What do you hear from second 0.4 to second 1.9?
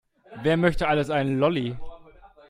Wer möchte alles einen Lolli?